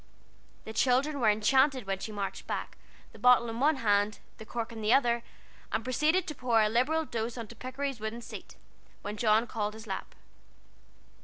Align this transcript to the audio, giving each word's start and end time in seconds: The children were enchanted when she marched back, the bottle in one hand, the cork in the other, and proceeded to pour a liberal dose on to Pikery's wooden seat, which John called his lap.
The 0.65 0.73
children 0.73 1.19
were 1.19 1.29
enchanted 1.29 1.85
when 1.85 1.99
she 1.99 2.11
marched 2.11 2.47
back, 2.47 2.75
the 3.11 3.19
bottle 3.19 3.49
in 3.51 3.59
one 3.59 3.75
hand, 3.75 4.17
the 4.39 4.47
cork 4.47 4.71
in 4.71 4.81
the 4.81 4.91
other, 4.91 5.21
and 5.71 5.83
proceeded 5.83 6.25
to 6.25 6.33
pour 6.33 6.59
a 6.59 6.69
liberal 6.69 7.05
dose 7.05 7.37
on 7.37 7.45
to 7.49 7.55
Pikery's 7.55 7.99
wooden 7.99 8.21
seat, 8.23 8.55
which 9.03 9.17
John 9.17 9.45
called 9.45 9.75
his 9.75 9.85
lap. 9.85 10.15